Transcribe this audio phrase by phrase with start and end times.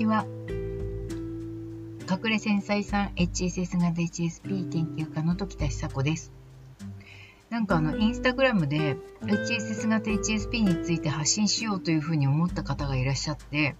[0.00, 0.24] ちは。
[2.10, 6.32] 隠れ繊細さん HSS 型 HSP 研究家の時田久子です。
[7.50, 13.76] なんかあの、インスタグラムで HSS 型 HSP について発信しようというふうに思った方がいらっしゃって、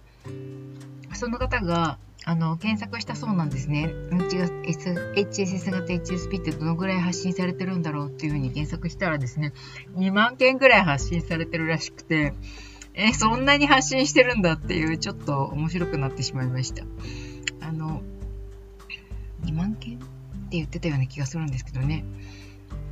[1.13, 3.87] その方が、あの、検索したそうなんですね。
[4.11, 9.53] HSS 型 HSP ってどのぐらい発信されてるんだろうっていうふうに検索したらですね、
[9.95, 12.35] 2万件ぐらい発信されてるらしくて、
[12.93, 16.83] えそんなに発信してるんだっていう、ちょっと面白くなってしまいました。
[17.61, 18.01] あの、
[19.45, 22.03] 2万件って言ってたような気がするんですけどね。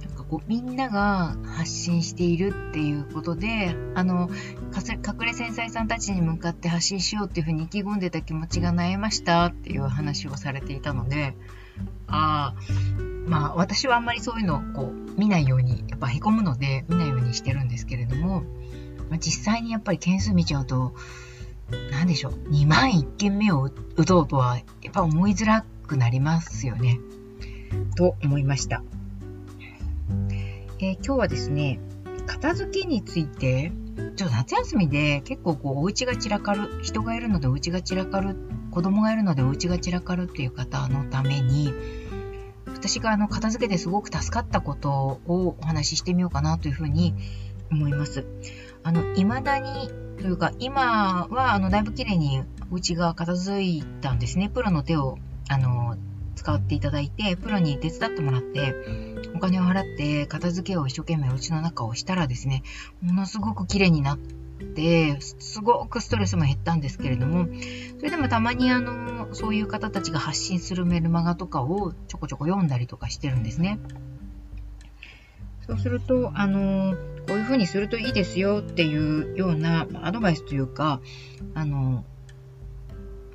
[0.02, 4.30] なんかこう、みんなが発信しているっていうことで、あの、
[4.74, 11.36] 隠れ繊細さんたちに向かって発信しようっていうふうに意気込んでた気持ちが悩えましたっていう話をされていたので、
[12.08, 12.56] ああ、
[13.28, 18.44] まあ私はあんまりそういうのをこう見ないように、やっぱ凹むので見ないようにしてるんですけれども、
[19.10, 20.94] まあ、実際にやっぱり件数見ちゃうと、
[21.92, 27.00] なんでしょう、2万1件目を打とうとは、やっぱ思いづらくなりますよね。
[27.96, 28.84] と思いました。
[30.80, 31.80] えー、今日はですね、
[32.26, 33.72] 片付けについて、
[34.16, 38.36] ちょっと夏休みで結構こうお家が散らかる、人がいるのでお家が散らかる、
[38.72, 41.74] 子供がいるのでお家が散らかるっていう方のために、
[42.68, 44.90] 私があの片付けですごく助かったこと
[45.26, 47.14] をお話ししてみようかなというふうに
[47.72, 48.26] 思います。
[48.84, 54.50] あの、未だに、というか、今は、あの、だいぶ綺麗にお家が片付いたんですね。
[54.50, 55.18] プロの手を、
[55.50, 55.98] あの、
[56.36, 58.74] 使っていただいて、プロに手伝ってもらって、
[59.36, 62.64] お金を払って片付けを一生懸命お家の中をしたらですね、
[63.02, 67.48] ものすごく綺麗になって、すごくストレスも減ったんですけれども、
[67.98, 73.80] それでもたまにあの、そういう方たちが発信するメルマガとかをちょこちょこ読んだりとかしてるんですね。
[75.68, 76.96] そうすると、あの、
[77.30, 81.00] こういうふうにするといいですよっていうようなアドバイスというか、
[81.54, 82.04] あの、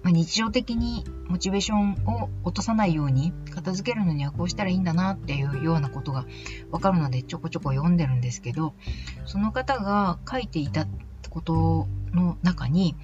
[0.02, 6.26] ま日常的にモチベーションを落とさないように片付けるのにはこうしたらいいんだなっていうようなことが
[6.72, 8.74] わかるのでちょこちょこ読んでるんですけど、
[9.26, 10.88] その方が書いていた
[11.30, 12.96] ことの中に、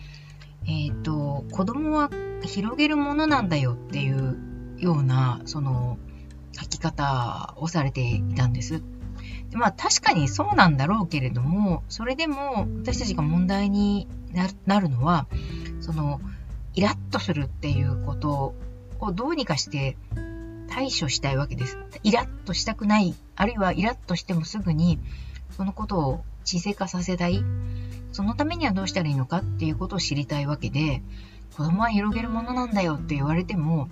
[0.67, 2.11] えっ、ー、と、子供は
[2.43, 5.99] 広げるものなんだよっていうような、その、
[6.53, 8.83] 書き方をされていたんです。
[9.53, 14.09] まあ確かにそうなんだろうけれども、それでも私たちが問題に
[14.67, 15.27] なるのは、
[15.81, 16.21] その、
[16.75, 18.55] イラッとするっていうこと
[19.01, 19.97] をどうにかして
[20.69, 21.79] 対処したいわけです。
[22.05, 25.01] イラッとしたくない、あるいはイラッとしてもすぐに
[25.57, 27.45] そのことを沈静化させたい。
[28.13, 31.03] そのためにはどうしたらいいのかっていうことを知りたいわけで、
[31.57, 33.89] 子供は広げるものなんだよって言われても、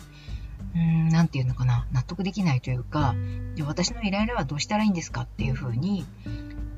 [0.75, 3.15] うーん、なんていうのかな、納得できないというか、
[3.55, 6.07] で私のイライラはどうしたらいいんですかっていうふうに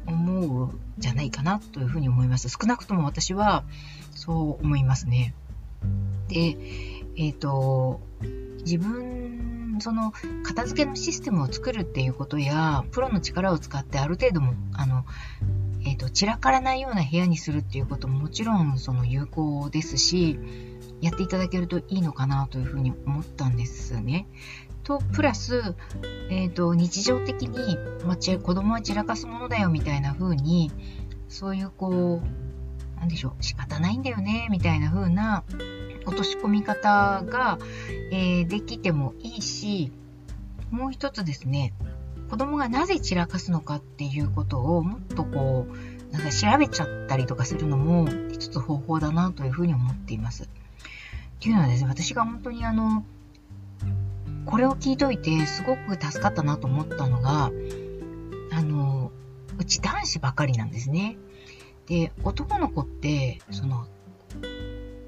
[0.06, 2.48] 思うじゃないかなというふうに思います。
[2.48, 3.64] 少なくとも私は
[4.14, 5.34] そう思いますね。
[6.28, 6.56] で、
[7.16, 8.00] えっ、ー、と、
[8.64, 10.12] 自分、その、
[10.42, 15.04] 片付けのシステムを作るっていうことや、プロの力を使ってある程度も、あの、
[15.84, 20.38] えっ、ー、と、散らからないような部屋にするっていうことももちろん、その有効ですし、
[21.00, 24.26] やっていただけるといいのかなというふうに思ったんですね。
[24.82, 25.74] と、プラス、
[26.30, 30.70] えっ、ー、と、日常的に、まあ、子供は散らかすものだよみたいな風に、
[31.28, 35.44] そういうこう、なんでしょう、仕方ないんだよね、みたいな風な
[36.06, 37.58] 落とし込み方が、
[38.10, 39.92] えー、できてもいいし、
[40.70, 41.72] もう一つですね、
[42.30, 50.48] 子供がなぜ散らかすのかっていうことをもっとこう、なんか調べちゃったりとかするのも一つ方法だなというふうに思っています。
[51.40, 53.02] っていうのはですね、私が本当にあの、
[54.44, 57.50] これを聞いといてすごく助かったなと思ったのが、
[58.52, 59.10] あの、
[59.58, 61.16] うち男子ばかりなんですね。
[61.86, 63.86] で、男の子って、その、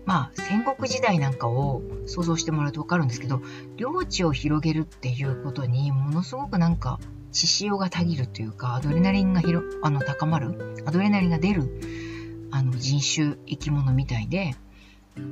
[0.06, 3.42] まあ、戦国時代なんかを想像してもらうとわかるんですけど、
[3.76, 6.98] 領地を広げるっていうことにものすごくなんか、
[7.30, 14.56] 血潮がたぎるというか、アドレナリンが広あの高まる、アドレナリンが出るあの人種、生き物みたいで、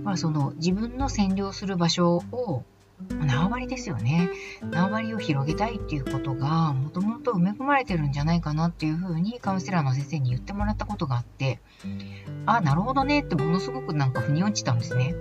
[0.05, 2.65] まあ、その自分の占領する場所を
[3.09, 4.31] 縄張りですよね。
[4.71, 11.61] 縄張りを広げたいっていうことがもともと埋め込まれてるんじゃないかなっていうふうにカウンセラーの先生に言ってもらったことがあって、
[12.47, 15.15] あ、なるほどねってものすごくなんか腑に落ちたんですね。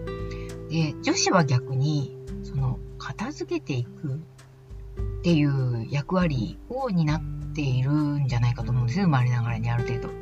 [0.70, 4.20] で、女子は逆に、その、片付けていく
[5.20, 7.22] っていう役割を担っ
[7.54, 9.06] ているんじゃないかと思うんですよ。
[9.06, 10.19] 生まれながらにある程度。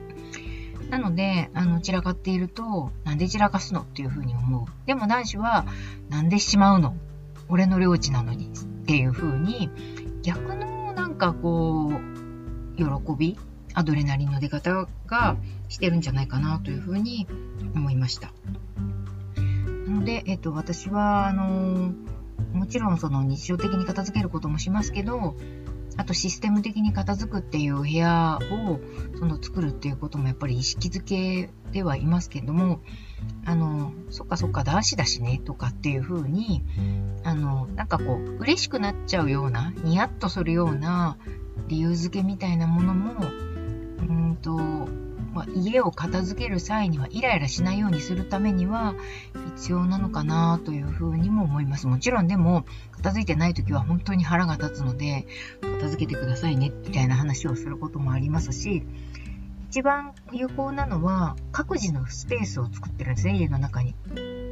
[0.89, 4.87] なので、あの、散らかっていると、なんで散らかすのっていうふうに思う。
[4.87, 5.65] でも男子は、
[6.09, 6.95] なんでしまうの？
[7.49, 9.69] 俺の領地なのにっていうふうに、
[10.21, 12.85] 逆のなんかこう、喜
[13.17, 13.37] び、
[13.73, 15.37] アドレナリンの出方が
[15.69, 17.27] してるんじゃないかなというふうに
[17.75, 18.31] 思いました。
[19.87, 21.91] なので、えっと、私は、あの
[22.53, 25.35] もちろんその日常的に片付けることもしますけど、
[25.97, 28.79] あとシステム的に片付くっていう部屋を
[29.17, 32.81] その作るっていうこともやっぱり意識づけではいますけども、
[33.45, 36.63] あの、そっかそっか、男子だしね、とかっていう風に、
[37.23, 41.17] あの、なんかこう、嬉しくなっちゃうような、ニヤッとするような
[41.67, 43.13] 理由付けみたいなものも、
[43.99, 44.87] うんと、
[45.33, 48.95] まあ、家を片付ける際にはイライラしないようにするためには
[49.55, 51.87] 必要なのかなというふうにも思います。
[51.87, 55.27] もちろんでも片付いてない時は本当に腹が立つので
[55.61, 58.83] 片付けてくださいねみたいな話をすることもありますし
[59.69, 63.95] 一番有効なのは各自のスペースを作ってるんですね家の中に。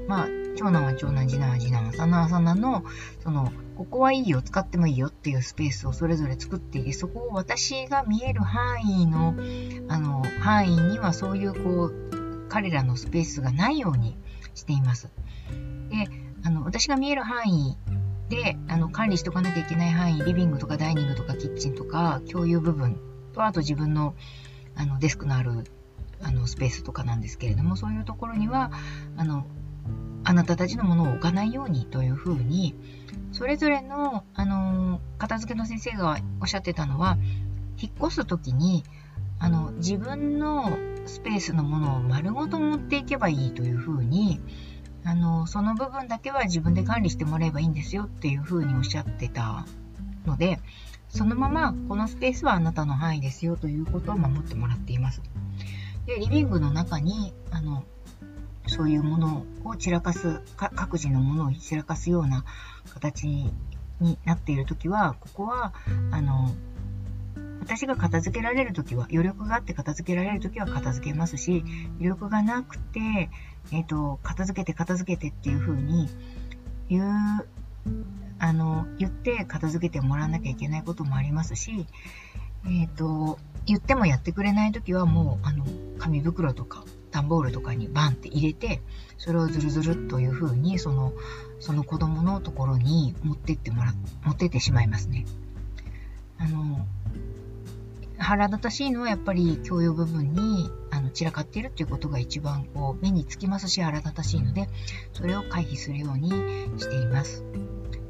[0.07, 2.83] まあ長男は長男、次男は次男、三男は三男の、
[3.21, 9.35] その、ここはいいよ、使ってもいいよっていうスペースをそれぞれ作っていて、そこを私が見える範囲の、
[9.89, 14.17] あの、範囲にはそういうこう、彼らのスペースがないように
[14.53, 15.11] しています。
[15.89, 16.07] で、
[16.43, 17.77] あの、私が見える範囲
[18.29, 22.97] で、あの、管理しとかなきゃいけない範囲、リビングとかダイニングとかキッチンとか、共有部分
[23.33, 24.15] と、あと自分の、
[24.75, 25.65] あの、デスクのある、
[26.21, 28.71] あの、スペースとかなんですけれども、そういうところには、
[29.17, 29.45] あの、
[30.23, 32.73] あなたたちのものを置かないようにというふうに、
[33.35, 37.17] それぞれの、あの、片付けの先生がおっしゃってたのは、
[37.77, 38.85] 引っ越すときに、
[39.39, 44.39] あの、自分のスペースのものを丸ごと持っていけばいいというふうに、
[45.03, 49.65] あの、その部分だけは自分で管理してもらえばいいんですよっていうふうにおっしゃってた
[50.25, 50.61] ので、
[51.09, 55.21] そのままこのスペースはあなたの範囲ですよということを守ってもらっています。
[56.05, 57.83] で、リビングの中に、あの、
[58.75, 62.43] そういうものを散らかす、各自のものを散らかすような
[62.93, 65.73] 形になっているときは、ここは、
[66.11, 66.53] あの、
[67.61, 71.63] 私が片付けられるときは、余力があって片付けられるときは片付けますし、
[71.99, 73.29] 余力がなくて、
[73.71, 76.09] えっ、ー、と、片付けて片付けてっていう風に
[76.89, 77.05] 言う、
[78.39, 81.87] あの、言って片付けてもらわなきゃいけないこともありますし、
[82.65, 85.65] えっ、ー、と、言ってもやってくれないときはもう、あの、
[85.97, 86.83] 紙袋とか、
[87.15, 88.81] 段ボールとかにバンって入れて、
[89.17, 91.13] それをズルズルという風に、その、
[91.59, 95.25] その子供のところに持ってってもら、持ってってしまいますね。
[96.37, 96.85] あの、
[98.17, 104.69] 腹立たしいのはやっぱり共用部分にあの散らかっているっていうことが一番こう目につきますし腹立たしいので、
[105.13, 106.29] それを回避するように
[106.79, 107.43] しています。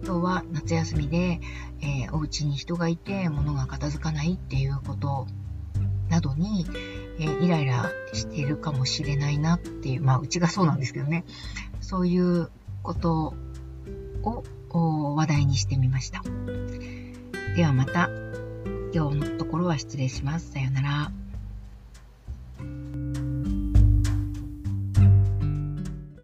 [0.04, 1.40] 今日は夏休みで、
[1.82, 5.28] えー、お家に人がいて物が片付かないっていうこと
[6.10, 6.66] などに、
[7.20, 11.24] えー、イライラしているかもしれないなっていう、まあ、うちがそうなんですけどね、
[11.82, 12.50] そういう
[12.84, 13.34] こと
[14.72, 16.22] を話題にしてみました。
[17.56, 18.10] ではまた、
[18.94, 20.52] 今日のところは失礼します。
[20.52, 21.25] さようなら。